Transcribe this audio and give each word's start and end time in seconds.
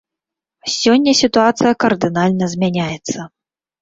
Сёння 0.75 1.13
сітуацыя 1.21 1.73
кардынальна 1.85 2.45
змяняецца. 2.55 3.19